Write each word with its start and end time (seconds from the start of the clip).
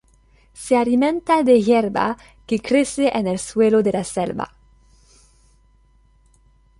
Se 0.53 0.75
alimenta 0.77 1.43
de 1.43 1.61
hierba 1.61 2.17
que 2.47 2.57
crece 2.59 3.15
en 3.15 3.27
el 3.27 3.37
suelo 3.37 3.83
de 3.83 3.91
la 3.91 4.03
selva. 4.03 4.51